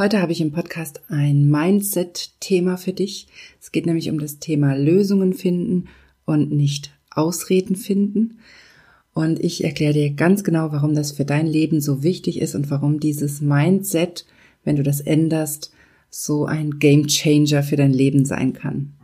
[0.00, 3.26] Heute habe ich im Podcast ein Mindset-Thema für dich.
[3.60, 5.88] Es geht nämlich um das Thema Lösungen finden
[6.24, 8.38] und nicht Ausreden finden.
[9.12, 12.70] Und ich erkläre dir ganz genau, warum das für dein Leben so wichtig ist und
[12.70, 14.24] warum dieses Mindset,
[14.64, 15.70] wenn du das änderst,
[16.08, 18.94] so ein Game Changer für dein Leben sein kann.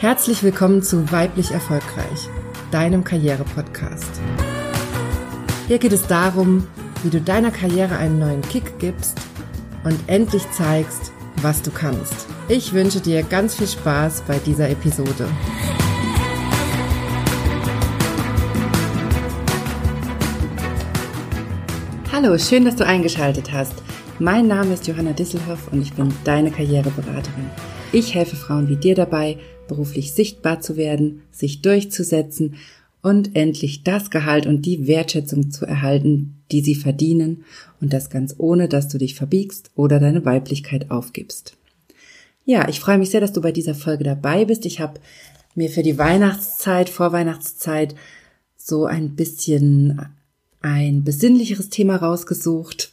[0.00, 2.28] Herzlich willkommen zu Weiblich Erfolgreich,
[2.72, 4.20] deinem Karriere-Podcast.
[5.68, 6.66] Hier geht es darum,
[7.02, 9.18] wie du deiner Karriere einen neuen Kick gibst
[9.84, 12.26] und endlich zeigst, was du kannst.
[12.48, 15.28] Ich wünsche dir ganz viel Spaß bei dieser Episode.
[22.12, 23.74] Hallo, schön, dass du eingeschaltet hast.
[24.18, 27.50] Mein Name ist Johanna Disselhoff und ich bin deine Karriereberaterin.
[27.92, 32.56] Ich helfe Frauen wie dir dabei, beruflich sichtbar zu werden, sich durchzusetzen
[33.02, 37.44] und endlich das Gehalt und die Wertschätzung zu erhalten, die sie verdienen
[37.80, 41.56] und das ganz ohne, dass du dich verbiegst oder deine Weiblichkeit aufgibst.
[42.44, 44.66] Ja, ich freue mich sehr, dass du bei dieser Folge dabei bist.
[44.66, 45.00] Ich habe
[45.54, 47.94] mir für die Weihnachtszeit, Vorweihnachtszeit
[48.56, 50.00] so ein bisschen
[50.60, 52.92] ein besinnlicheres Thema rausgesucht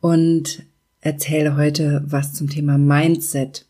[0.00, 0.64] und
[1.00, 3.66] erzähle heute was zum Thema Mindset,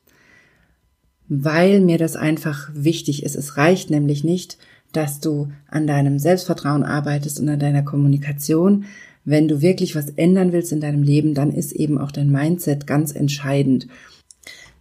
[1.28, 3.34] weil mir das einfach wichtig ist.
[3.34, 4.58] Es reicht nämlich nicht,
[4.96, 8.84] dass du an deinem Selbstvertrauen arbeitest und an deiner Kommunikation.
[9.24, 12.86] Wenn du wirklich was ändern willst in deinem Leben, dann ist eben auch dein Mindset
[12.86, 13.86] ganz entscheidend.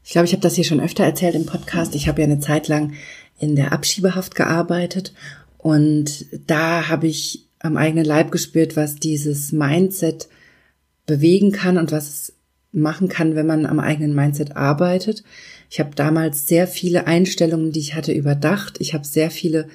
[0.03, 1.95] Ich glaube, ich habe das hier schon öfter erzählt im Podcast.
[1.95, 2.93] Ich habe ja eine Zeit lang
[3.39, 5.13] in der Abschiebehaft gearbeitet
[5.57, 10.27] und da habe ich am eigenen Leib gespürt, was dieses Mindset
[11.05, 12.33] bewegen kann und was es
[12.73, 15.23] machen kann, wenn man am eigenen Mindset arbeitet.
[15.69, 18.81] Ich habe damals sehr viele Einstellungen, die ich hatte, überdacht.
[18.81, 19.69] Ich habe sehr viele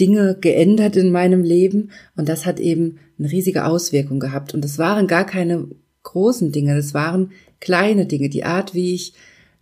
[0.00, 4.54] Dinge geändert in meinem Leben und das hat eben eine riesige Auswirkung gehabt.
[4.54, 5.68] Und es waren gar keine
[6.02, 9.14] großen Dinge, das waren kleine Dinge, die Art, wie ich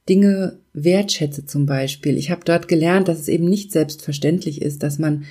[0.09, 2.17] Dinge wertschätze zum Beispiel.
[2.17, 5.25] Ich habe dort gelernt, dass es eben nicht selbstverständlich ist, dass man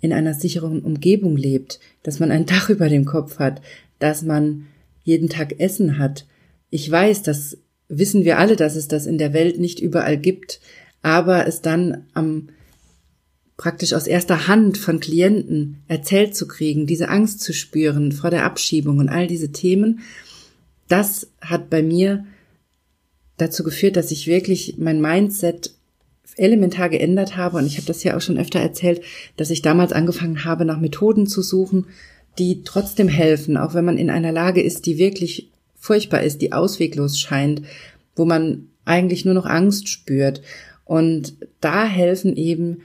[0.00, 3.60] in einer sicheren Umgebung lebt, dass man ein Dach über dem Kopf hat,
[3.98, 4.66] dass man
[5.02, 6.26] jeden Tag Essen hat.
[6.70, 7.58] Ich weiß, das
[7.88, 10.60] wissen wir alle, dass es das in der Welt nicht überall gibt,
[11.02, 12.48] aber es dann am
[13.56, 18.44] praktisch aus erster Hand von Klienten erzählt zu kriegen, diese Angst zu spüren vor der
[18.44, 20.00] Abschiebung und all diese Themen,
[20.88, 22.24] das hat bei mir
[23.36, 25.74] dazu geführt, dass ich wirklich mein Mindset
[26.36, 27.58] elementar geändert habe.
[27.58, 29.02] Und ich habe das ja auch schon öfter erzählt,
[29.36, 31.86] dass ich damals angefangen habe, nach Methoden zu suchen,
[32.38, 36.52] die trotzdem helfen, auch wenn man in einer Lage ist, die wirklich furchtbar ist, die
[36.52, 37.62] ausweglos scheint,
[38.16, 40.42] wo man eigentlich nur noch Angst spürt.
[40.84, 42.82] Und da helfen eben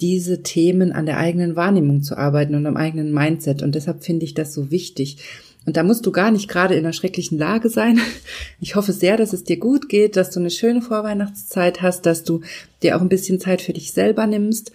[0.00, 3.62] diese Themen an der eigenen Wahrnehmung zu arbeiten und am eigenen Mindset.
[3.62, 5.18] Und deshalb finde ich das so wichtig.
[5.64, 7.98] Und da musst du gar nicht gerade in einer schrecklichen Lage sein.
[8.60, 12.24] Ich hoffe sehr, dass es dir gut geht, dass du eine schöne Vorweihnachtszeit hast, dass
[12.24, 12.40] du
[12.82, 14.72] dir auch ein bisschen Zeit für dich selber nimmst.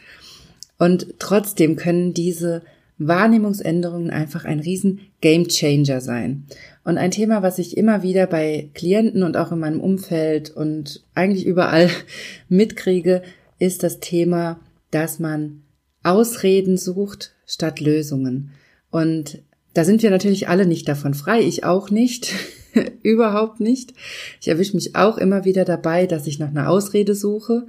[0.78, 2.62] Und trotzdem können diese
[2.98, 6.46] Wahrnehmungsänderungen einfach ein riesen Game Changer sein.
[6.84, 11.04] Und ein Thema, was ich immer wieder bei Klienten und auch in meinem Umfeld und
[11.16, 11.90] eigentlich überall
[12.50, 13.24] mitkriege,
[13.60, 14.60] ist das Thema
[14.92, 15.64] dass man
[16.04, 18.52] Ausreden sucht statt Lösungen.
[18.90, 19.42] Und
[19.74, 22.34] da sind wir natürlich alle nicht davon frei, ich auch nicht,
[23.04, 23.94] überhaupt nicht.
[24.42, 27.68] Ich erwische mich auch immer wieder dabei, dass ich nach einer Ausrede suche,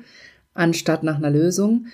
[0.54, 1.86] anstatt nach einer Lösung.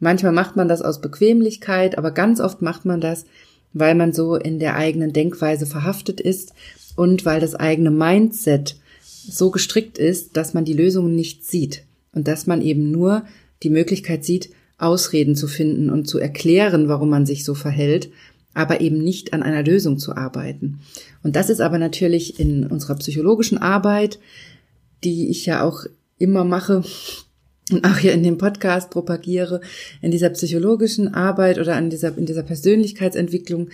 [0.00, 3.24] Manchmal macht man das aus Bequemlichkeit, aber ganz oft macht man das,
[3.72, 6.52] weil man so in der eigenen Denkweise verhaftet ist
[6.96, 12.26] und weil das eigene Mindset so gestrickt ist, dass man die Lösungen nicht sieht und
[12.26, 13.24] dass man eben nur
[13.62, 14.50] die Möglichkeit sieht,
[14.82, 18.10] Ausreden zu finden und zu erklären, warum man sich so verhält,
[18.54, 20.80] aber eben nicht an einer Lösung zu arbeiten.
[21.22, 24.18] Und das ist aber natürlich in unserer psychologischen Arbeit,
[25.04, 25.84] die ich ja auch
[26.18, 26.84] immer mache
[27.70, 29.60] und auch hier in dem Podcast propagiere,
[30.00, 33.70] in dieser psychologischen Arbeit oder an dieser, in dieser Persönlichkeitsentwicklung,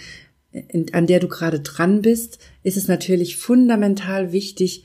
[0.53, 4.85] in, an der du gerade dran bist, ist es natürlich fundamental wichtig,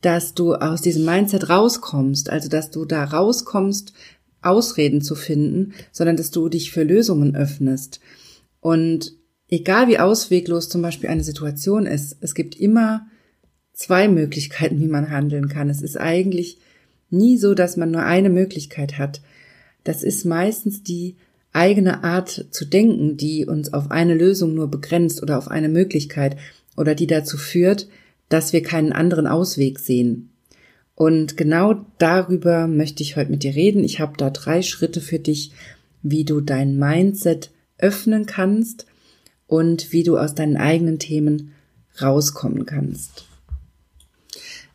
[0.00, 3.92] dass du aus diesem Mindset rauskommst, also dass du da rauskommst
[4.42, 8.00] Ausreden zu finden, sondern dass du dich für Lösungen öffnest.
[8.60, 9.14] Und
[9.48, 13.06] egal wie ausweglos zum Beispiel eine Situation ist, es gibt immer
[13.72, 15.70] zwei Möglichkeiten, wie man handeln kann.
[15.70, 16.58] Es ist eigentlich
[17.10, 19.20] nie so, dass man nur eine Möglichkeit hat.
[19.84, 21.16] Das ist meistens die
[21.52, 26.36] eigene Art zu denken, die uns auf eine Lösung nur begrenzt oder auf eine Möglichkeit
[26.76, 27.88] oder die dazu führt,
[28.28, 30.31] dass wir keinen anderen Ausweg sehen.
[31.02, 33.82] Und genau darüber möchte ich heute mit dir reden.
[33.82, 35.50] Ich habe da drei Schritte für dich,
[36.00, 38.86] wie du dein Mindset öffnen kannst
[39.48, 41.54] und wie du aus deinen eigenen Themen
[42.00, 43.24] rauskommen kannst.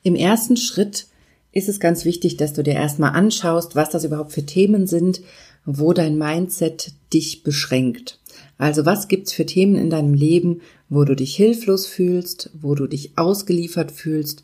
[0.04, 1.08] Im ersten Schritt
[1.54, 5.22] ist es ganz wichtig, dass du dir erstmal anschaust, was das überhaupt für Themen sind,
[5.64, 8.20] wo dein Mindset dich beschränkt.
[8.58, 10.60] Also was gibt's für Themen in deinem Leben,
[10.90, 14.44] wo du dich hilflos fühlst, wo du dich ausgeliefert fühlst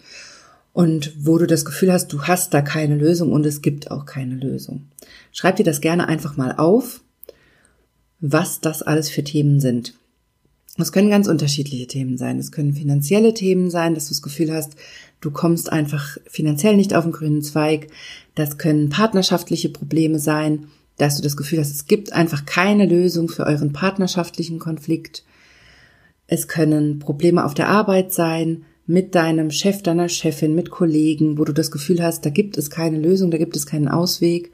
[0.73, 4.05] und wo du das Gefühl hast, du hast da keine Lösung und es gibt auch
[4.05, 4.87] keine Lösung.
[5.31, 7.01] Schreib dir das gerne einfach mal auf,
[8.19, 9.93] was das alles für Themen sind.
[10.77, 12.39] Es können ganz unterschiedliche Themen sein.
[12.39, 14.75] Es können finanzielle Themen sein, dass du das Gefühl hast,
[15.21, 17.89] du kommst einfach finanziell nicht auf den grünen Zweig.
[18.33, 20.67] Das können partnerschaftliche Probleme sein,
[20.97, 25.23] dass du das Gefühl hast, es gibt einfach keine Lösung für euren partnerschaftlichen Konflikt.
[26.25, 31.45] Es können Probleme auf der Arbeit sein, mit deinem Chef, deiner Chefin, mit Kollegen, wo
[31.45, 34.51] du das Gefühl hast, da gibt es keine Lösung, da gibt es keinen Ausweg.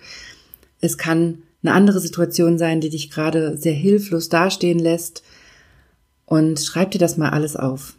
[0.81, 5.23] Es kann eine andere Situation sein, die dich gerade sehr hilflos dastehen lässt.
[6.25, 7.95] Und schreib dir das mal alles auf.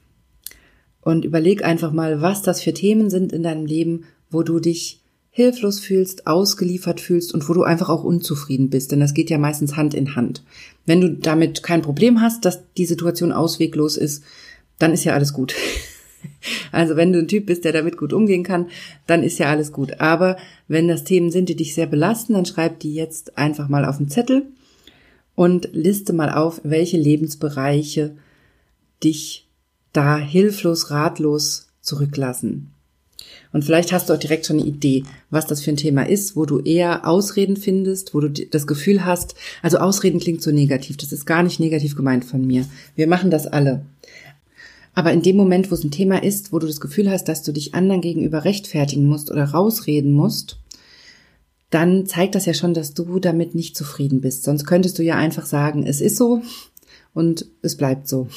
[1.00, 5.00] Und überleg einfach mal, was das für Themen sind in deinem Leben, wo du dich
[5.30, 8.92] hilflos fühlst, ausgeliefert fühlst und wo du einfach auch unzufrieden bist.
[8.92, 10.44] Denn das geht ja meistens Hand in Hand.
[10.86, 14.22] Wenn du damit kein Problem hast, dass die Situation ausweglos ist,
[14.78, 15.54] dann ist ja alles gut.
[16.72, 18.66] Also wenn du ein Typ bist, der damit gut umgehen kann,
[19.06, 20.00] dann ist ja alles gut.
[20.00, 20.36] Aber
[20.68, 23.98] wenn das Themen sind, die dich sehr belasten, dann schreib die jetzt einfach mal auf
[23.98, 24.46] den Zettel
[25.34, 28.16] und liste mal auf, welche Lebensbereiche
[29.02, 29.48] dich
[29.92, 32.70] da hilflos, ratlos zurücklassen.
[33.52, 36.36] Und vielleicht hast du auch direkt schon eine Idee, was das für ein Thema ist,
[36.36, 40.96] wo du eher Ausreden findest, wo du das Gefühl hast, also Ausreden klingt so negativ,
[40.96, 42.66] das ist gar nicht negativ gemeint von mir.
[42.94, 43.84] Wir machen das alle.
[44.94, 47.42] Aber in dem Moment, wo es ein Thema ist, wo du das Gefühl hast, dass
[47.42, 50.58] du dich anderen gegenüber rechtfertigen musst oder rausreden musst,
[51.70, 54.42] dann zeigt das ja schon, dass du damit nicht zufrieden bist.
[54.42, 56.42] Sonst könntest du ja einfach sagen, es ist so
[57.14, 58.28] und es bleibt so.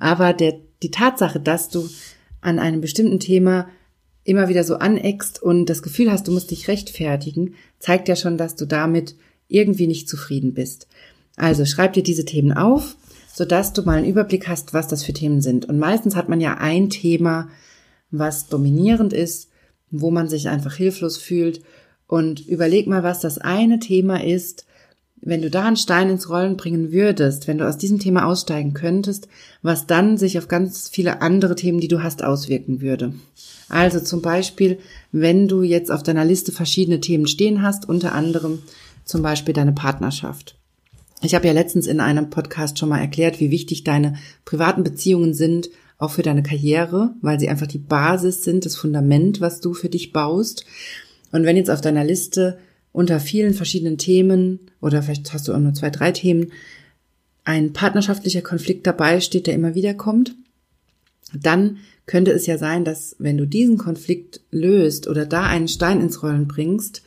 [0.00, 1.88] Aber der, die Tatsache, dass du
[2.40, 3.68] an einem bestimmten Thema
[4.24, 8.38] immer wieder so aneckst und das Gefühl hast, du musst dich rechtfertigen, zeigt ja schon,
[8.38, 9.14] dass du damit
[9.48, 10.88] irgendwie nicht zufrieden bist.
[11.36, 12.96] Also schreib dir diese Themen auf
[13.36, 15.66] sodass du mal einen Überblick hast, was das für Themen sind.
[15.66, 17.50] Und meistens hat man ja ein Thema,
[18.10, 19.50] was dominierend ist,
[19.90, 21.60] wo man sich einfach hilflos fühlt.
[22.06, 24.64] Und überleg mal, was das eine Thema ist,
[25.20, 28.72] wenn du da einen Stein ins Rollen bringen würdest, wenn du aus diesem Thema aussteigen
[28.72, 29.28] könntest,
[29.60, 33.12] was dann sich auf ganz viele andere Themen, die du hast, auswirken würde.
[33.68, 34.78] Also zum Beispiel,
[35.12, 38.62] wenn du jetzt auf deiner Liste verschiedene Themen stehen hast, unter anderem
[39.04, 40.56] zum Beispiel deine Partnerschaft.
[41.22, 45.34] Ich habe ja letztens in einem Podcast schon mal erklärt, wie wichtig deine privaten Beziehungen
[45.34, 49.72] sind, auch für deine Karriere, weil sie einfach die Basis sind, das Fundament, was du
[49.72, 50.66] für dich baust.
[51.32, 52.58] Und wenn jetzt auf deiner Liste
[52.92, 56.52] unter vielen verschiedenen Themen oder vielleicht hast du auch nur zwei, drei Themen
[57.44, 60.34] ein partnerschaftlicher Konflikt dabei steht, der immer wieder kommt,
[61.32, 66.00] dann könnte es ja sein, dass wenn du diesen Konflikt löst oder da einen Stein
[66.00, 67.02] ins Rollen bringst,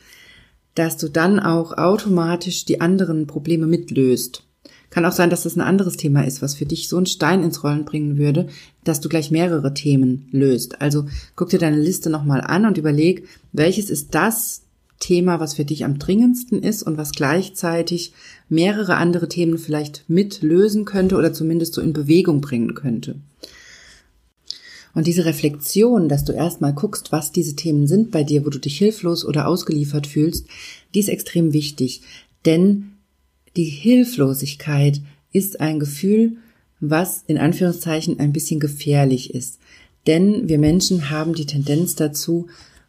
[0.80, 4.44] dass du dann auch automatisch die anderen Probleme mitlöst.
[4.88, 7.44] Kann auch sein, dass das ein anderes Thema ist, was für dich so einen Stein
[7.44, 8.48] ins Rollen bringen würde,
[8.82, 10.80] dass du gleich mehrere Themen löst.
[10.80, 11.04] Also
[11.36, 14.62] guck dir deine Liste nochmal an und überleg, welches ist das
[15.00, 18.14] Thema, was für dich am dringendsten ist und was gleichzeitig
[18.48, 23.16] mehrere andere Themen vielleicht mitlösen könnte oder zumindest so in Bewegung bringen könnte.
[24.94, 28.58] Und diese Reflexion, dass du erstmal guckst, was diese Themen sind bei dir, wo du
[28.58, 30.46] dich hilflos oder ausgeliefert fühlst,
[30.94, 32.02] die ist extrem wichtig.
[32.44, 32.92] Denn
[33.56, 35.00] die Hilflosigkeit
[35.32, 36.36] ist ein Gefühl,
[36.80, 39.58] was in Anführungszeichen ein bisschen gefährlich ist.
[40.06, 42.46] Denn wir Menschen haben die Tendenz dazu,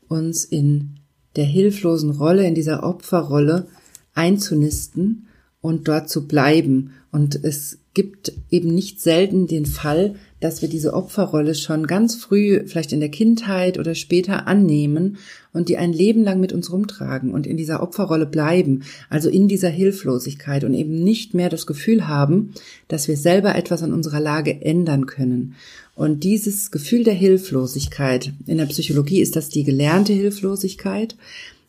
[0.08, 0.98] uns in
[1.36, 3.68] der hilflosen Rolle, in dieser Opferrolle
[4.14, 5.28] einzunisten
[5.62, 6.92] und dort zu bleiben.
[7.12, 12.64] Und es gibt eben nicht selten den Fall, dass wir diese Opferrolle schon ganz früh,
[12.66, 15.18] vielleicht in der Kindheit oder später annehmen
[15.54, 19.48] und die ein Leben lang mit uns rumtragen und in dieser Opferrolle bleiben, also in
[19.48, 22.54] dieser Hilflosigkeit und eben nicht mehr das Gefühl haben,
[22.88, 25.56] dass wir selber etwas an unserer Lage ändern können.
[25.96, 31.16] Und dieses Gefühl der Hilflosigkeit, in der Psychologie ist das die gelernte Hilflosigkeit,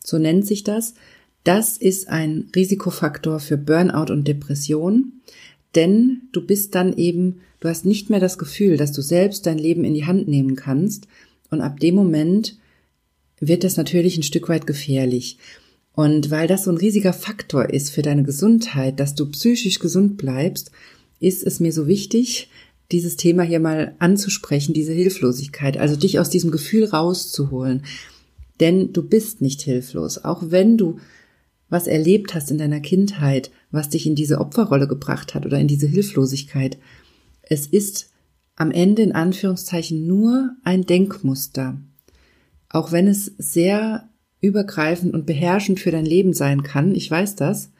[0.03, 0.95] so nennt sich das,
[1.43, 5.11] das ist ein Risikofaktor für Burnout und Depression,
[5.75, 9.57] denn du bist dann eben Du hast nicht mehr das Gefühl, dass du selbst dein
[9.57, 11.07] Leben in die Hand nehmen kannst.
[11.49, 12.57] Und ab dem Moment
[13.39, 15.37] wird das natürlich ein Stück weit gefährlich.
[15.93, 20.17] Und weil das so ein riesiger Faktor ist für deine Gesundheit, dass du psychisch gesund
[20.17, 20.71] bleibst,
[21.21, 22.49] ist es mir so wichtig,
[22.91, 27.85] dieses Thema hier mal anzusprechen, diese Hilflosigkeit, also dich aus diesem Gefühl rauszuholen.
[28.59, 30.97] Denn du bist nicht hilflos, auch wenn du
[31.73, 35.67] was erlebt hast in deiner Kindheit, was dich in diese Opferrolle gebracht hat oder in
[35.67, 36.77] diese Hilflosigkeit.
[37.41, 38.11] Es ist
[38.55, 41.81] am Ende in Anführungszeichen nur ein Denkmuster.
[42.69, 44.07] Auch wenn es sehr
[44.39, 47.71] übergreifend und beherrschend für dein Leben sein kann, ich weiß das,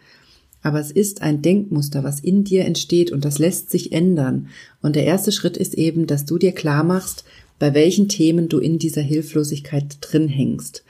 [0.63, 4.47] aber es ist ein Denkmuster, was in dir entsteht und das lässt sich ändern.
[4.81, 7.25] Und der erste Schritt ist eben, dass du dir klar machst,
[7.59, 10.83] bei welchen Themen du in dieser Hilflosigkeit drin hängst.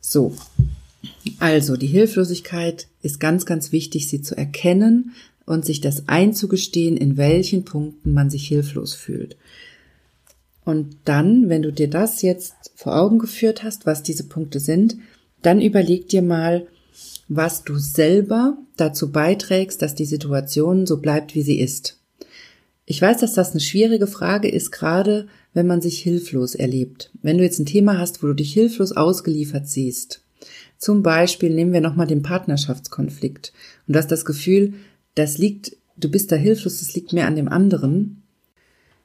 [0.00, 0.34] So.
[1.38, 5.12] Also, die Hilflosigkeit ist ganz, ganz wichtig, sie zu erkennen
[5.44, 9.36] und sich das einzugestehen, in welchen Punkten man sich hilflos fühlt.
[10.64, 14.96] Und dann, wenn du dir das jetzt vor Augen geführt hast, was diese Punkte sind,
[15.42, 16.66] dann überleg dir mal,
[17.28, 22.00] was du selber dazu beiträgst, dass die Situation so bleibt, wie sie ist.
[22.84, 27.10] Ich weiß, dass das eine schwierige Frage ist, gerade wenn man sich hilflos erlebt.
[27.22, 30.20] Wenn du jetzt ein Thema hast, wo du dich hilflos ausgeliefert siehst.
[30.78, 33.52] Zum Beispiel nehmen wir nochmal den Partnerschaftskonflikt
[33.86, 34.74] und du hast das Gefühl,
[35.14, 38.22] das liegt, du bist da hilflos, das liegt mehr an dem anderen.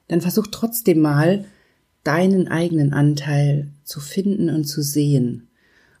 [0.08, 1.44] Dann versuch trotzdem mal,
[2.04, 5.48] deinen eigenen Anteil zu finden und zu sehen.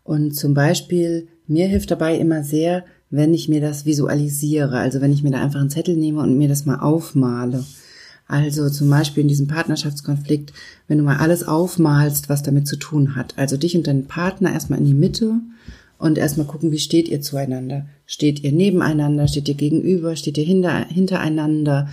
[0.04, 5.12] Und zum Beispiel, mir hilft dabei immer sehr, wenn ich mir das visualisiere, also wenn
[5.12, 7.64] ich mir da einfach einen Zettel nehme und mir das mal aufmale.
[8.26, 10.52] Also zum Beispiel in diesem Partnerschaftskonflikt,
[10.88, 13.34] wenn du mal alles aufmalst, was damit zu tun hat.
[13.36, 15.34] Also dich und deinen Partner erstmal in die Mitte
[15.98, 17.86] und erstmal gucken, wie steht ihr zueinander?
[18.06, 19.28] Steht ihr nebeneinander?
[19.28, 20.16] Steht ihr gegenüber?
[20.16, 21.88] Steht ihr hinter, hintereinander?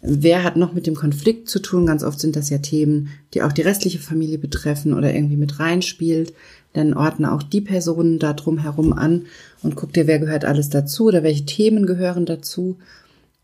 [0.00, 1.86] Wer hat noch mit dem Konflikt zu tun?
[1.86, 5.58] Ganz oft sind das ja Themen, die auch die restliche Familie betreffen oder irgendwie mit
[5.58, 6.34] reinspielt.
[6.74, 9.22] Dann ordne auch die Personen da drum herum an
[9.62, 12.76] und guck dir, wer gehört alles dazu oder welche Themen gehören dazu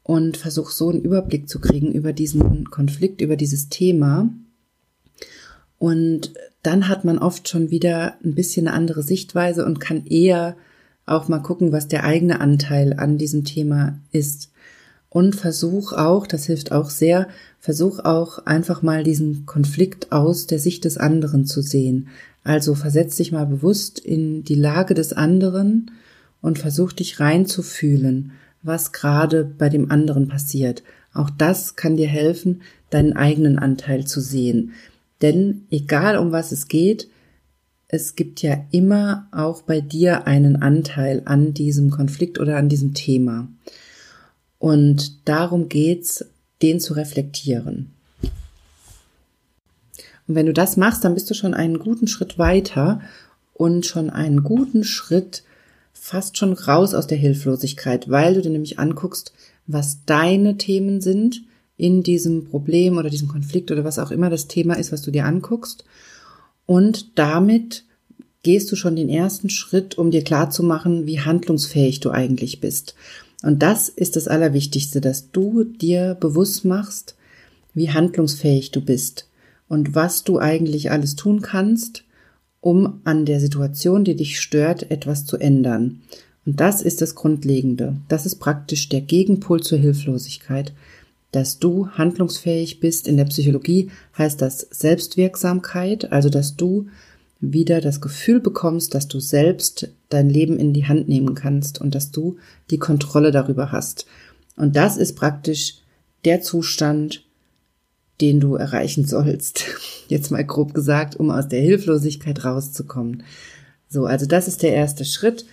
[0.02, 4.30] und versuch so einen Überblick zu kriegen über diesen Konflikt, über dieses Thema.
[5.78, 10.56] Und dann hat man oft schon wieder ein bisschen eine andere Sichtweise und kann eher
[11.06, 14.50] auch mal gucken, was der eigene Anteil an diesem Thema ist.
[15.08, 17.26] Und versuch auch, das hilft auch sehr,
[17.58, 22.08] versuch auch einfach mal diesen Konflikt aus der Sicht des anderen zu sehen.
[22.44, 25.90] Also versetz dich mal bewusst in die Lage des anderen
[26.40, 30.82] und versuch dich reinzufühlen, was gerade bei dem anderen passiert.
[31.12, 34.72] Auch das kann dir helfen, deinen eigenen Anteil zu sehen.
[35.22, 37.08] Denn egal um was es geht,
[37.88, 42.94] es gibt ja immer auch bei dir einen Anteil an diesem Konflikt oder an diesem
[42.94, 43.48] Thema.
[44.58, 46.24] Und darum geht's,
[46.62, 47.90] den zu reflektieren.
[50.28, 53.00] Und wenn du das machst, dann bist du schon einen guten Schritt weiter
[53.54, 55.42] und schon einen guten Schritt
[56.00, 59.34] fast schon raus aus der Hilflosigkeit, weil du dir nämlich anguckst,
[59.66, 61.42] was deine Themen sind
[61.76, 65.10] in diesem Problem oder diesem Konflikt oder was auch immer das Thema ist, was du
[65.10, 65.84] dir anguckst.
[66.64, 67.84] Und damit
[68.42, 72.94] gehst du schon den ersten Schritt, um dir klarzumachen, wie handlungsfähig du eigentlich bist.
[73.42, 77.14] Und das ist das Allerwichtigste, dass du dir bewusst machst,
[77.74, 79.28] wie handlungsfähig du bist
[79.68, 82.04] und was du eigentlich alles tun kannst,
[82.60, 86.02] um an der Situation, die dich stört, etwas zu ändern.
[86.44, 87.96] Und das ist das Grundlegende.
[88.08, 90.72] Das ist praktisch der Gegenpol zur Hilflosigkeit.
[91.32, 96.86] Dass du handlungsfähig bist in der Psychologie heißt das Selbstwirksamkeit, also dass du
[97.40, 101.94] wieder das Gefühl bekommst, dass du selbst dein Leben in die Hand nehmen kannst und
[101.94, 102.36] dass du
[102.70, 104.06] die Kontrolle darüber hast.
[104.56, 105.76] Und das ist praktisch
[106.24, 107.24] der Zustand,
[108.20, 109.64] den du erreichen sollst.
[110.08, 113.22] Jetzt mal grob gesagt, um aus der Hilflosigkeit rauszukommen.
[113.88, 115.44] So, also das ist der erste Schritt.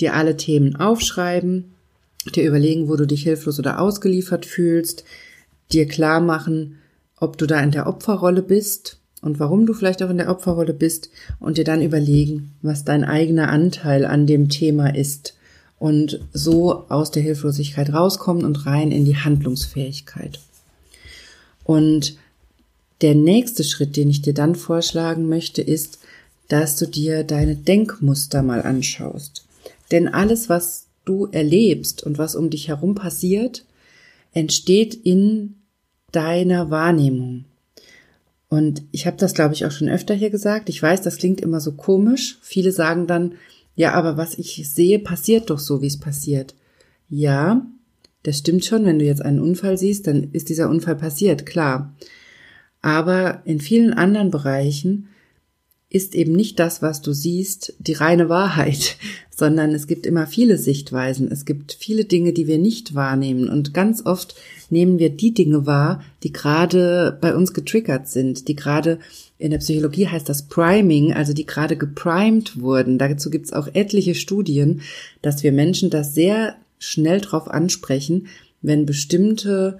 [0.00, 1.74] Dir alle Themen aufschreiben,
[2.34, 5.04] dir überlegen, wo du dich hilflos oder ausgeliefert fühlst,
[5.72, 6.78] dir klar machen,
[7.16, 10.74] ob du da in der Opferrolle bist und warum du vielleicht auch in der Opferrolle
[10.74, 15.36] bist und dir dann überlegen, was dein eigener Anteil an dem Thema ist
[15.78, 20.40] und so aus der Hilflosigkeit rauskommen und rein in die Handlungsfähigkeit.
[21.72, 22.18] Und
[23.00, 26.00] der nächste Schritt, den ich dir dann vorschlagen möchte, ist,
[26.48, 29.46] dass du dir deine Denkmuster mal anschaust.
[29.90, 33.64] Denn alles, was du erlebst und was um dich herum passiert,
[34.34, 35.54] entsteht in
[36.10, 37.46] deiner Wahrnehmung.
[38.50, 40.68] Und ich habe das, glaube ich, auch schon öfter hier gesagt.
[40.68, 42.38] Ich weiß, das klingt immer so komisch.
[42.42, 43.36] Viele sagen dann,
[43.76, 46.54] ja, aber was ich sehe, passiert doch so, wie es passiert.
[47.08, 47.66] Ja,
[48.22, 48.84] das stimmt schon.
[48.84, 51.94] Wenn du jetzt einen Unfall siehst, dann ist dieser Unfall passiert, klar.
[52.80, 55.08] Aber in vielen anderen Bereichen
[55.88, 58.96] ist eben nicht das, was du siehst, die reine Wahrheit,
[59.30, 61.30] sondern es gibt immer viele Sichtweisen.
[61.30, 63.48] Es gibt viele Dinge, die wir nicht wahrnehmen.
[63.48, 64.34] Und ganz oft
[64.70, 69.00] nehmen wir die Dinge wahr, die gerade bei uns getriggert sind, die gerade
[69.38, 72.96] in der Psychologie heißt das Priming, also die gerade geprimed wurden.
[72.96, 74.80] Dazu gibt es auch etliche Studien,
[75.20, 78.26] dass wir Menschen das sehr schnell drauf ansprechen,
[78.60, 79.78] wenn bestimmte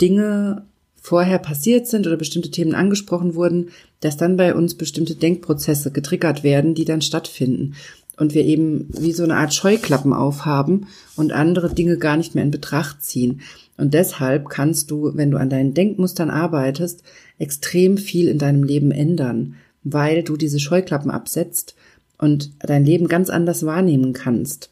[0.00, 0.66] Dinge
[1.00, 6.44] vorher passiert sind oder bestimmte Themen angesprochen wurden, dass dann bei uns bestimmte Denkprozesse getriggert
[6.44, 7.74] werden, die dann stattfinden.
[8.16, 12.44] Und wir eben wie so eine Art Scheuklappen aufhaben und andere Dinge gar nicht mehr
[12.44, 13.40] in Betracht ziehen.
[13.76, 17.02] Und deshalb kannst du, wenn du an deinen Denkmustern arbeitest,
[17.38, 21.74] extrem viel in deinem Leben ändern, weil du diese Scheuklappen absetzt
[22.18, 24.71] und dein Leben ganz anders wahrnehmen kannst.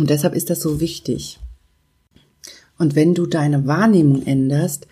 [0.00, 1.38] Und deshalb ist das so wichtig.
[2.78, 4.86] Und wenn du deine Wahrnehmung änderst,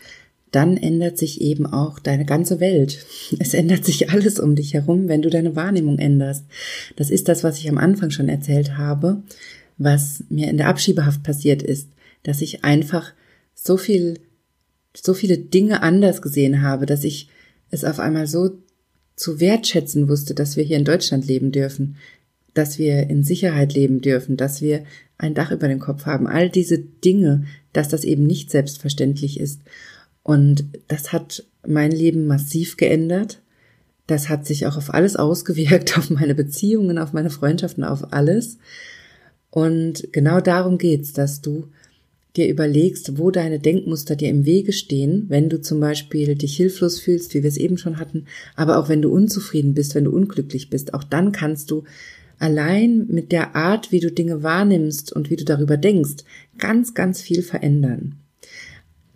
[0.51, 3.07] dann ändert sich eben auch deine ganze Welt.
[3.39, 6.45] Es ändert sich alles um dich herum, wenn du deine Wahrnehmung änderst.
[6.97, 9.23] Das ist das, was ich am Anfang schon erzählt habe,
[9.79, 11.89] was mir in der Abschiebehaft passiert ist,
[12.23, 13.15] dass ich einfach
[13.55, 14.21] so viel,
[14.95, 17.31] so viele Dinge anders gesehen habe, dass ich
[17.71, 18.59] es auf einmal so
[19.17, 21.97] zu wertschätzen wusste, dass wir hier in Deutschland leben dürfen,
[22.59, 24.83] dass wir in Sicherheit leben dürfen, dass wir
[25.17, 26.27] ein Dach über dem Kopf haben.
[26.27, 29.61] All diese Dinge, dass das eben nicht selbstverständlich ist.
[30.25, 33.41] Und das hat mein Leben massiv geändert.
[34.09, 38.59] Das hat sich auch auf alles ausgewirkt, auf meine Beziehungen, auf meine Freundschaften, auf alles.
[39.51, 41.69] Und genau darum geht's, dass du
[42.37, 46.99] dir überlegst, wo deine Denkmuster dir im Wege stehen, wenn du zum Beispiel dich hilflos
[46.99, 50.11] fühlst, wie wir es eben schon hatten, aber auch wenn du unzufrieden bist, wenn du
[50.11, 51.85] unglücklich bist, auch dann kannst du
[52.39, 56.25] allein mit der Art, wie du Dinge wahrnimmst und wie du darüber denkst,
[56.59, 58.17] ganz, ganz viel verändern.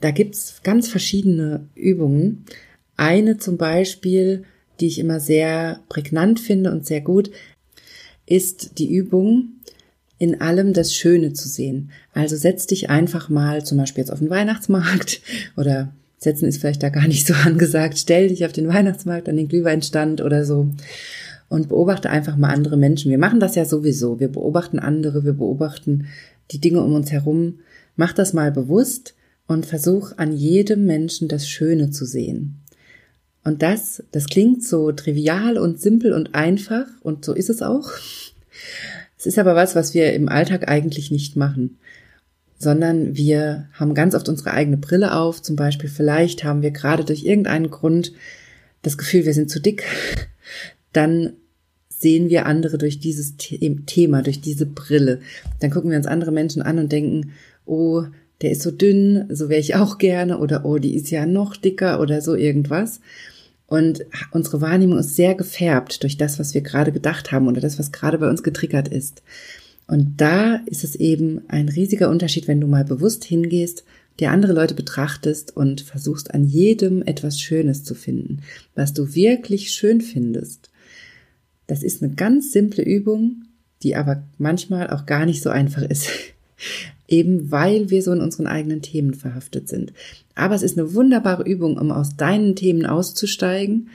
[0.00, 2.44] Da gibt's ganz verschiedene Übungen.
[2.96, 4.44] Eine zum Beispiel,
[4.80, 7.30] die ich immer sehr prägnant finde und sehr gut,
[8.26, 9.60] ist die Übung,
[10.18, 11.90] in allem das Schöne zu sehen.
[12.14, 15.20] Also setz dich einfach mal zum Beispiel jetzt auf den Weihnachtsmarkt
[15.56, 17.98] oder setzen ist vielleicht da gar nicht so angesagt.
[17.98, 20.70] Stell dich auf den Weihnachtsmarkt an den Glühweinstand oder so
[21.52, 23.10] und beobachte einfach mal andere Menschen.
[23.10, 24.18] Wir machen das ja sowieso.
[24.18, 26.06] Wir beobachten andere, wir beobachten
[26.50, 27.58] die Dinge um uns herum.
[27.94, 29.14] Mach das mal bewusst
[29.46, 32.62] und versuch an jedem Menschen das Schöne zu sehen.
[33.44, 37.90] Und das, das klingt so trivial und simpel und einfach und so ist es auch.
[39.18, 41.76] Es ist aber was, was wir im Alltag eigentlich nicht machen,
[42.58, 45.42] sondern wir haben ganz oft unsere eigene Brille auf.
[45.42, 48.14] Zum Beispiel vielleicht haben wir gerade durch irgendeinen Grund
[48.80, 49.84] das Gefühl, wir sind zu dick.
[50.94, 51.34] Dann
[52.02, 55.20] sehen wir andere durch dieses Thema, durch diese Brille.
[55.60, 57.32] Dann gucken wir uns andere Menschen an und denken,
[57.64, 58.04] oh,
[58.42, 61.56] der ist so dünn, so wäre ich auch gerne, oder oh, die ist ja noch
[61.56, 63.00] dicker oder so irgendwas.
[63.66, 67.78] Und unsere Wahrnehmung ist sehr gefärbt durch das, was wir gerade gedacht haben oder das,
[67.78, 69.22] was gerade bei uns getriggert ist.
[69.86, 73.84] Und da ist es eben ein riesiger Unterschied, wenn du mal bewusst hingehst,
[74.20, 78.40] dir andere Leute betrachtest und versuchst an jedem etwas Schönes zu finden,
[78.74, 80.71] was du wirklich schön findest.
[81.66, 83.44] Das ist eine ganz simple Übung,
[83.82, 86.08] die aber manchmal auch gar nicht so einfach ist
[87.12, 89.92] eben weil wir so in unseren eigenen Themen verhaftet sind.
[90.34, 93.88] Aber es ist eine wunderbare Übung, um aus deinen Themen auszusteigen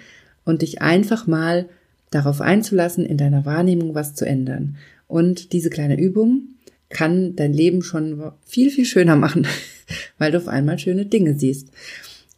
[0.46, 1.68] und dich einfach mal
[2.12, 4.78] darauf einzulassen, in deiner Wahrnehmung was zu ändern.
[5.08, 6.50] Und diese kleine Übung
[6.90, 9.48] kann dein Leben schon viel, viel schöner machen,
[10.18, 11.70] weil du auf einmal schöne Dinge siehst.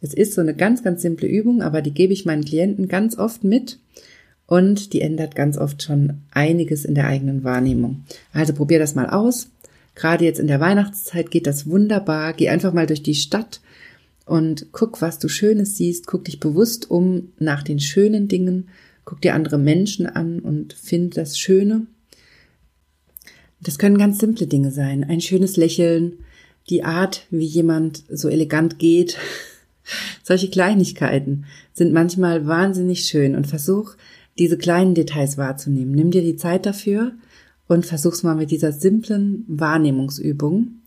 [0.00, 3.18] Es ist so eine ganz, ganz simple Übung, aber die gebe ich meinen Klienten ganz
[3.18, 3.78] oft mit
[4.50, 8.02] und die ändert ganz oft schon einiges in der eigenen Wahrnehmung.
[8.32, 9.48] Also probier das mal aus.
[9.94, 12.32] Gerade jetzt in der Weihnachtszeit geht das wunderbar.
[12.32, 13.60] Geh einfach mal durch die Stadt
[14.26, 16.08] und guck, was du Schönes siehst.
[16.08, 18.70] Guck dich bewusst um nach den schönen Dingen.
[19.04, 21.86] Guck dir andere Menschen an und find das Schöne.
[23.60, 25.04] Das können ganz simple Dinge sein.
[25.04, 26.24] Ein schönes Lächeln,
[26.70, 29.16] die Art, wie jemand so elegant geht.
[30.24, 33.94] Solche Kleinigkeiten sind manchmal wahnsinnig schön und versuch,
[34.40, 35.92] diese kleinen Details wahrzunehmen.
[35.92, 37.12] Nimm dir die Zeit dafür
[37.68, 40.80] und versuch's mal mit dieser simplen Wahrnehmungsübung.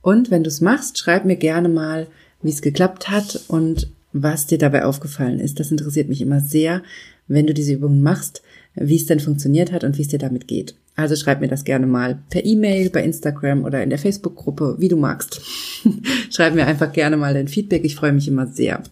[0.00, 2.08] Und wenn du es machst, schreib mir gerne mal,
[2.42, 5.60] wie es geklappt hat und was dir dabei aufgefallen ist.
[5.60, 6.82] Das interessiert mich immer sehr,
[7.28, 8.42] wenn du diese Übungen machst,
[8.74, 10.74] wie es denn funktioniert hat und wie es dir damit geht.
[10.96, 14.88] Also schreib mir das gerne mal per E-Mail, bei Instagram oder in der Facebook-Gruppe, wie
[14.88, 15.42] du magst.
[16.30, 17.84] schreib mir einfach gerne mal dein Feedback.
[17.84, 18.82] Ich freue mich immer sehr.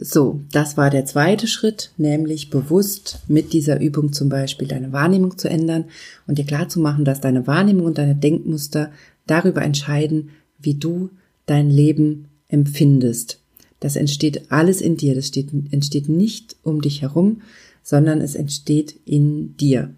[0.00, 5.36] So, das war der zweite Schritt, nämlich bewusst mit dieser Übung zum Beispiel deine Wahrnehmung
[5.36, 5.86] zu ändern
[6.28, 8.92] und dir klar zu machen, dass deine Wahrnehmung und deine Denkmuster
[9.26, 11.10] darüber entscheiden, wie du
[11.46, 13.40] dein Leben empfindest.
[13.80, 17.42] Das entsteht alles in dir, das steht, entsteht nicht um dich herum,
[17.82, 19.92] sondern es entsteht in dir.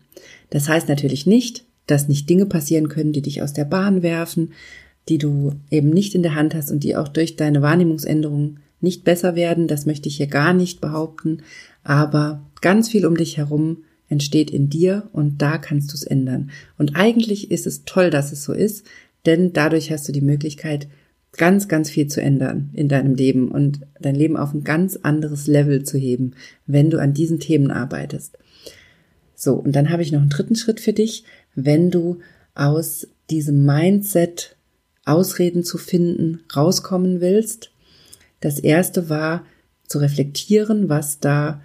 [0.48, 4.52] Das heißt natürlich nicht, dass nicht Dinge passieren können, die dich aus der Bahn werfen,
[5.10, 9.04] die du eben nicht in der Hand hast und die auch durch deine Wahrnehmungsänderungen nicht
[9.04, 11.42] besser werden, das möchte ich hier gar nicht behaupten,
[11.82, 16.50] aber ganz viel um dich herum entsteht in dir und da kannst du es ändern.
[16.78, 18.84] Und eigentlich ist es toll, dass es so ist,
[19.26, 20.88] denn dadurch hast du die Möglichkeit,
[21.36, 25.46] ganz, ganz viel zu ändern in deinem Leben und dein Leben auf ein ganz anderes
[25.46, 26.32] Level zu heben,
[26.66, 28.36] wenn du an diesen Themen arbeitest.
[29.36, 32.18] So, und dann habe ich noch einen dritten Schritt für dich, wenn du
[32.54, 34.56] aus diesem Mindset
[35.04, 37.72] Ausreden zu finden rauskommen willst.
[38.40, 39.44] Das erste war
[39.86, 41.60] zu reflektieren, was da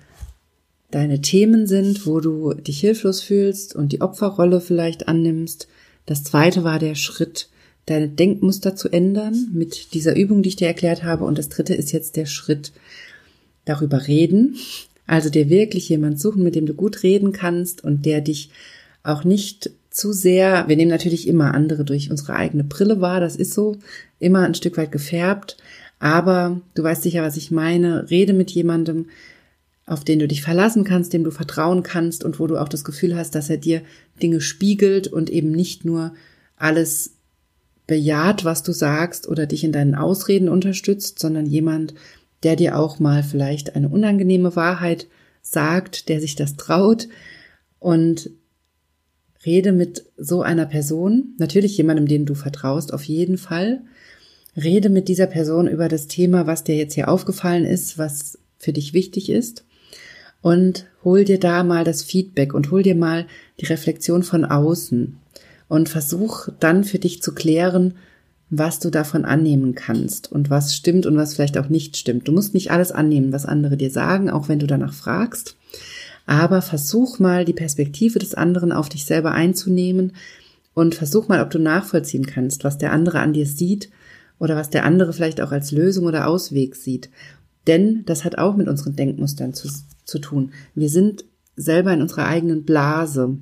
[0.92, 5.68] deine Themen sind, wo du dich hilflos fühlst und die Opferrolle vielleicht annimmst.
[6.06, 7.50] Das zweite war der Schritt,
[7.86, 11.26] deine Denkmuster zu ändern mit dieser Übung, die ich dir erklärt habe.
[11.26, 12.72] Und das dritte ist jetzt der Schritt
[13.66, 14.56] darüber reden.
[15.08, 18.50] Also dir wirklich jemand suchen, mit dem du gut reden kannst und der dich
[19.04, 23.36] auch nicht zu sehr, wir nehmen natürlich immer andere durch unsere eigene Brille wahr, das
[23.36, 23.78] ist so,
[24.20, 25.58] immer ein Stück weit gefärbt,
[26.00, 29.08] aber du weißt sicher, was ich meine, rede mit jemandem,
[29.86, 32.84] auf den du dich verlassen kannst, dem du vertrauen kannst und wo du auch das
[32.84, 33.82] Gefühl hast, dass er dir
[34.22, 36.14] Dinge spiegelt und eben nicht nur
[36.58, 37.16] alles
[37.88, 41.94] bejaht, was du sagst oder dich in deinen Ausreden unterstützt, sondern jemand,
[42.44, 45.08] der dir auch mal vielleicht eine unangenehme Wahrheit
[45.42, 47.08] sagt, der sich das traut
[47.80, 48.32] und
[49.46, 53.84] rede mit so einer Person, natürlich jemandem, dem du vertraust, auf jeden Fall.
[54.56, 58.74] Rede mit dieser Person über das Thema, was dir jetzt hier aufgefallen ist, was für
[58.74, 59.66] dich wichtig ist.
[60.42, 63.26] Und hol dir da mal das Feedback und hol dir mal
[63.60, 65.18] die Reflexion von außen.
[65.68, 67.96] Und versuch dann für dich zu klären,
[68.50, 72.28] was du davon annehmen kannst und was stimmt und was vielleicht auch nicht stimmt.
[72.28, 75.56] Du musst nicht alles annehmen, was andere dir sagen, auch wenn du danach fragst,
[76.26, 80.14] aber versuch mal die Perspektive des anderen auf dich selber einzunehmen
[80.74, 83.90] und versuch mal, ob du nachvollziehen kannst, was der andere an dir sieht
[84.40, 87.10] oder was der andere vielleicht auch als Lösung oder Ausweg sieht.
[87.68, 89.70] Denn das hat auch mit unseren Denkmustern zu,
[90.04, 90.52] zu tun.
[90.76, 93.38] Wir sind selber in unserer eigenen Blase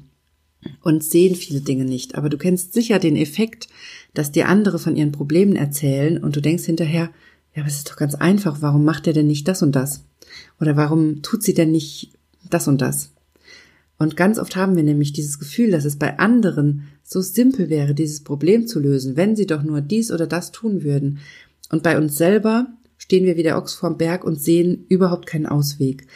[0.81, 2.15] und sehen viele Dinge nicht.
[2.15, 3.67] Aber du kennst sicher den Effekt,
[4.13, 7.09] dass dir andere von ihren Problemen erzählen und du denkst hinterher,
[7.55, 10.03] ja, aber es ist doch ganz einfach, warum macht er denn nicht das und das?
[10.59, 12.13] Oder warum tut sie denn nicht
[12.49, 13.11] das und das?
[13.99, 17.93] Und ganz oft haben wir nämlich dieses Gefühl, dass es bei anderen so simpel wäre,
[17.93, 21.19] dieses Problem zu lösen, wenn sie doch nur dies oder das tun würden.
[21.69, 25.45] Und bei uns selber stehen wir wie der Ochs vorm Berg und sehen überhaupt keinen
[25.45, 26.07] Ausweg.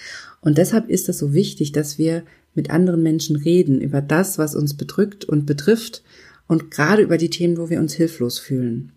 [0.41, 4.55] Und deshalb ist es so wichtig, dass wir mit anderen Menschen reden über das, was
[4.55, 6.03] uns bedrückt und betrifft
[6.47, 8.93] und gerade über die Themen, wo wir uns hilflos fühlen.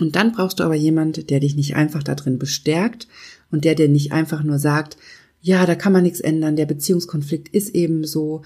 [0.00, 3.08] Und dann brauchst du aber jemand, der dich nicht einfach da drin bestärkt
[3.50, 4.96] und der dir nicht einfach nur sagt,
[5.42, 8.42] ja, da kann man nichts ändern, der Beziehungskonflikt ist eben so,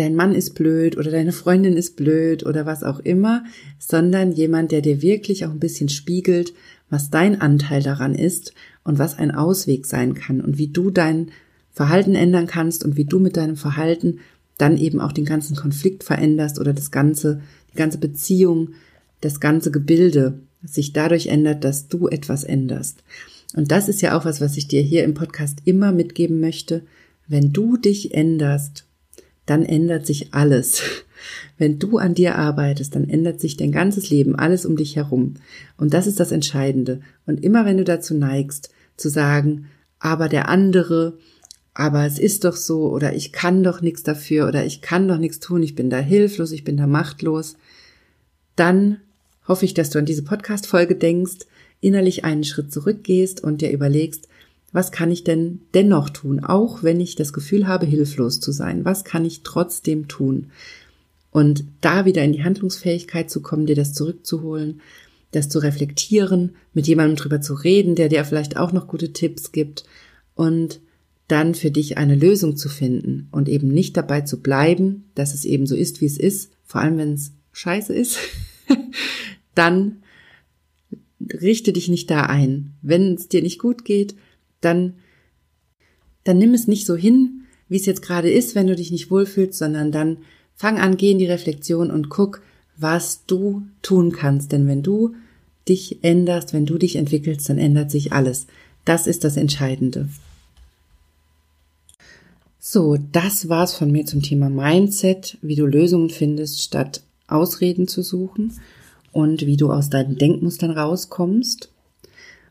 [0.00, 3.44] dein Mann ist blöd oder deine Freundin ist blöd oder was auch immer,
[3.78, 6.54] sondern jemand, der dir wirklich auch ein bisschen spiegelt,
[6.88, 11.30] was dein Anteil daran ist und was ein Ausweg sein kann und wie du dein
[11.70, 14.18] Verhalten ändern kannst und wie du mit deinem Verhalten
[14.58, 17.40] dann eben auch den ganzen Konflikt veränderst oder das ganze,
[17.72, 18.70] die ganze Beziehung,
[19.20, 23.02] das ganze Gebilde sich dadurch ändert, dass du etwas änderst.
[23.54, 26.82] Und das ist ja auch was, was ich dir hier im Podcast immer mitgeben möchte.
[27.26, 28.84] Wenn du dich änderst,
[29.50, 30.80] dann ändert sich alles.
[31.58, 35.34] Wenn du an dir arbeitest, dann ändert sich dein ganzes Leben, alles um dich herum.
[35.76, 37.00] Und das ist das Entscheidende.
[37.26, 39.66] Und immer wenn du dazu neigst, zu sagen,
[39.98, 41.18] aber der andere,
[41.74, 45.18] aber es ist doch so, oder ich kann doch nichts dafür, oder ich kann doch
[45.18, 47.56] nichts tun, ich bin da hilflos, ich bin da machtlos,
[48.54, 48.98] dann
[49.48, 51.46] hoffe ich, dass du an diese Podcast-Folge denkst,
[51.80, 54.28] innerlich einen Schritt zurückgehst und dir überlegst,
[54.72, 58.84] was kann ich denn dennoch tun, auch wenn ich das Gefühl habe, hilflos zu sein?
[58.84, 60.50] Was kann ich trotzdem tun?
[61.32, 64.80] Und da wieder in die Handlungsfähigkeit zu kommen, dir das zurückzuholen,
[65.32, 69.52] das zu reflektieren, mit jemandem drüber zu reden, der dir vielleicht auch noch gute Tipps
[69.52, 69.84] gibt
[70.34, 70.80] und
[71.28, 75.44] dann für dich eine Lösung zu finden und eben nicht dabei zu bleiben, dass es
[75.44, 78.18] eben so ist, wie es ist, vor allem wenn es scheiße ist,
[79.54, 80.02] dann
[81.20, 82.72] richte dich nicht da ein.
[82.82, 84.16] Wenn es dir nicht gut geht,
[84.60, 84.94] dann,
[86.24, 89.10] dann nimm es nicht so hin, wie es jetzt gerade ist, wenn du dich nicht
[89.10, 90.18] wohlfühlst, sondern dann
[90.60, 92.42] Fang an, geh in die Reflexion und guck,
[92.76, 94.52] was du tun kannst.
[94.52, 95.14] Denn wenn du
[95.66, 98.46] dich änderst, wenn du dich entwickelst, dann ändert sich alles.
[98.84, 100.10] Das ist das Entscheidende.
[102.58, 108.02] So, das war's von mir zum Thema Mindset, wie du Lösungen findest, statt Ausreden zu
[108.02, 108.52] suchen
[109.12, 111.70] und wie du aus deinen Denkmustern rauskommst.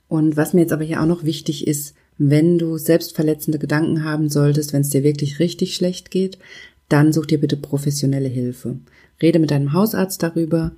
[0.08, 4.29] Und was mir jetzt aber hier auch noch wichtig ist, wenn du selbstverletzende Gedanken haben
[4.29, 6.38] solltest, wenn es dir wirklich richtig schlecht geht,
[6.89, 8.77] dann such dir bitte professionelle Hilfe.
[9.21, 10.73] Rede mit deinem Hausarzt darüber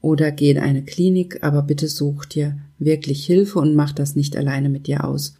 [0.00, 4.36] oder geh in eine Klinik, aber bitte such dir wirklich Hilfe und mach das nicht
[4.36, 5.36] alleine mit dir aus.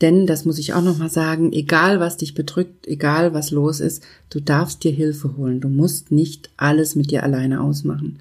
[0.00, 4.02] Denn, das muss ich auch nochmal sagen, egal was dich bedrückt, egal was los ist,
[4.30, 5.60] du darfst dir Hilfe holen.
[5.60, 8.18] Du musst nicht alles mit dir alleine ausmachen.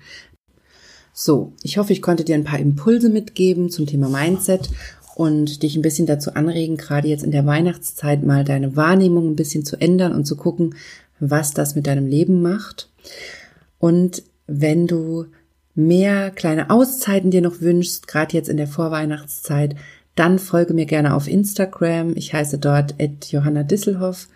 [1.14, 4.70] So, ich hoffe, ich konnte dir ein paar Impulse mitgeben zum Thema Mindset
[5.20, 9.36] und dich ein bisschen dazu anregen, gerade jetzt in der Weihnachtszeit mal deine Wahrnehmung ein
[9.36, 10.76] bisschen zu ändern und zu gucken,
[11.20, 12.90] was das mit deinem Leben macht.
[13.80, 15.26] Und wenn du
[15.76, 19.76] mehr kleine Auszeiten dir noch wünschst, gerade jetzt in der Vorweihnachtszeit,
[20.16, 22.14] dann folge mir gerne auf Instagram.
[22.16, 22.96] Ich heiße dort
[23.30, 24.30] Johanna Disselhoff.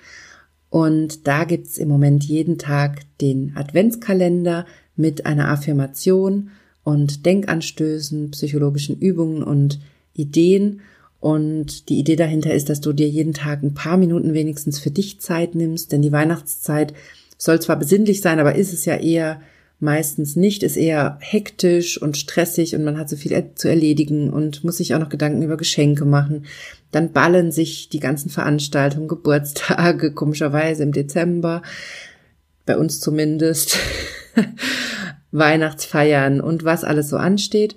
[0.69, 4.65] Und da gibt's im Moment jeden Tag den Adventskalender
[4.97, 6.49] mit einer Affirmation
[6.83, 9.79] und Denkanstößen, psychologischen Übungen und
[10.13, 10.81] Ideen.
[11.19, 14.91] Und die Idee dahinter ist, dass du dir jeden Tag ein paar Minuten wenigstens für
[14.91, 16.93] dich Zeit nimmst, denn die Weihnachtszeit
[17.37, 19.41] soll zwar besinnlich sein, aber ist es ja eher
[19.83, 24.63] meistens nicht, ist eher hektisch und stressig und man hat so viel zu erledigen und
[24.63, 26.45] muss sich auch noch Gedanken über Geschenke machen.
[26.91, 31.61] Dann ballen sich die ganzen Veranstaltungen, Geburtstage, komischerweise im Dezember,
[32.65, 33.77] bei uns zumindest,
[35.31, 37.75] Weihnachtsfeiern und was alles so ansteht.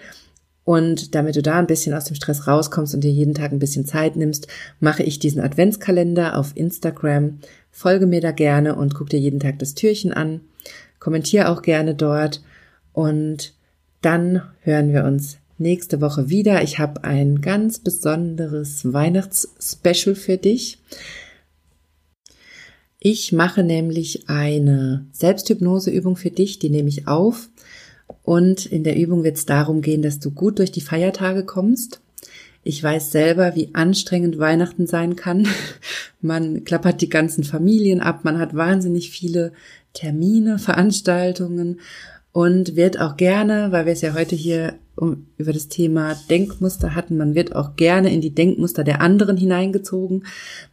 [0.67, 3.61] Und damit du da ein bisschen aus dem Stress rauskommst und dir jeden Tag ein
[3.61, 4.49] bisschen Zeit nimmst,
[4.81, 7.39] mache ich diesen Adventskalender auf Instagram.
[7.71, 10.41] Folge mir da gerne und guck dir jeden Tag das Türchen an.
[10.99, 12.43] Kommentier auch gerne dort.
[12.93, 13.55] Und
[14.03, 16.65] dann hören wir uns nächste Woche wieder.
[16.65, 20.81] Ich habe ein ganz besonderes Weihnachtsspecial für dich.
[22.99, 27.51] Ich mache nämlich eine Selbsthypnoseübung für dich, die nehme ich auf
[28.27, 32.01] und in der Übung wird es darum gehen, dass du gut durch die Feiertage kommst.
[32.65, 35.47] Ich weiß selber, wie anstrengend Weihnachten sein kann.
[36.21, 39.53] Man klappert die ganzen Familien ab, man hat wahnsinnig viele
[39.93, 41.79] Termine, Veranstaltungen
[42.33, 46.95] und wird auch gerne, weil wir es ja heute hier um, über das Thema Denkmuster
[46.97, 50.25] hatten, man wird auch gerne in die Denkmuster der anderen hineingezogen.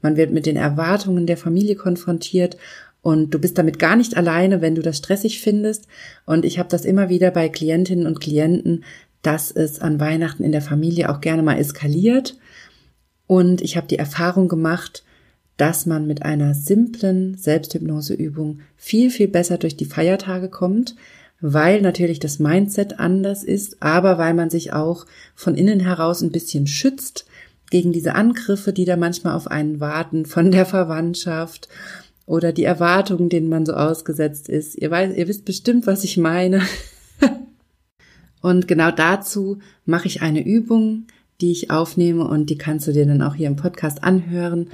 [0.01, 2.57] Man wird mit den Erwartungen der Familie konfrontiert
[3.03, 5.87] und du bist damit gar nicht alleine, wenn du das stressig findest.
[6.25, 8.85] Und ich habe das immer wieder bei Klientinnen und Klienten,
[9.21, 12.37] dass es an Weihnachten in der Familie auch gerne mal eskaliert.
[13.27, 15.03] Und ich habe die Erfahrung gemacht,
[15.57, 20.95] dass man mit einer simplen Selbsthypnoseübung viel, viel besser durch die Feiertage kommt,
[21.41, 26.31] weil natürlich das Mindset anders ist, aber weil man sich auch von innen heraus ein
[26.31, 27.25] bisschen schützt
[27.69, 31.67] gegen diese Angriffe, die da manchmal auf einen warten, von der Verwandtschaft
[32.25, 34.75] oder die Erwartungen, denen man so ausgesetzt ist.
[34.75, 36.61] Ihr, weiß, ihr wisst bestimmt, was ich meine.
[38.41, 41.07] und genau dazu mache ich eine Übung,
[41.41, 44.69] die ich aufnehme und die kannst du dir dann auch hier im Podcast anhören.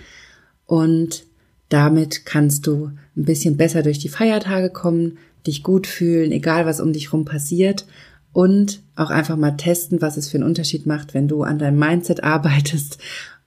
[0.65, 1.25] Und
[1.69, 6.81] damit kannst du ein bisschen besser durch die Feiertage kommen, dich gut fühlen, egal was
[6.81, 7.85] um dich rum passiert
[8.33, 11.79] und auch einfach mal testen, was es für einen Unterschied macht, wenn du an deinem
[11.79, 12.99] Mindset arbeitest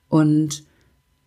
[0.08, 0.64] und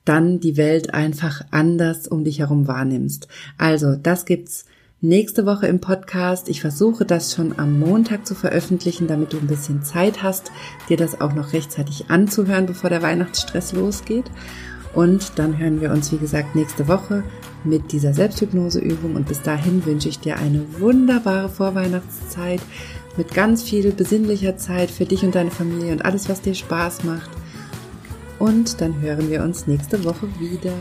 [0.06, 3.28] dann die Welt einfach anders um dich herum wahrnimmst.
[3.58, 4.65] Also, das gibt's
[5.02, 6.50] nächste Woche im Podcast.
[6.50, 10.52] Ich versuche das schon am Montag zu veröffentlichen, damit du ein bisschen Zeit hast,
[10.89, 14.26] dir das auch noch rechtzeitig anzuhören, bevor der Weihnachtsstress losgeht.
[14.94, 17.24] Und dann hören wir uns, wie gesagt, nächste Woche
[17.65, 19.15] mit dieser Selbsthypnoseübung.
[19.15, 22.62] Und bis dahin wünsche ich dir eine wunderbare Vorweihnachtszeit
[23.18, 27.04] mit ganz viel besinnlicher Zeit für dich und deine Familie und alles, was dir Spaß
[27.04, 27.30] macht.
[28.39, 30.74] Und dann hören wir uns nächste Woche wieder.